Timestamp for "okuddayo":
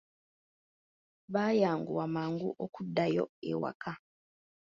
2.65-3.23